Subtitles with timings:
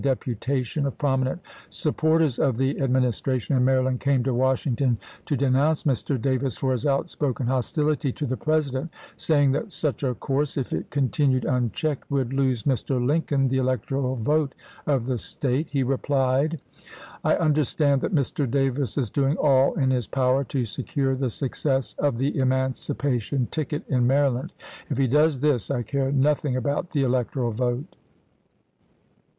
[0.01, 1.39] a deputation of prominent
[1.69, 6.19] supporters of the Ad ministration in Maryland came to Washington to denounce Mr.
[6.19, 10.89] Davis for his outspoken hostility to the President, saying that such a course, if it
[10.89, 12.99] con tinued unchecked, would lose Mr.
[12.99, 14.55] Lincoln the electoral vote
[14.87, 16.59] of the State, he replied:"
[17.23, 18.49] I under stand that Mr.
[18.49, 23.87] Davis is doing all in his power to secure the success of the emancipation ticket
[23.87, 24.51] in Maryland.
[24.89, 27.97] If he does this, I care nothing about the electoral vote."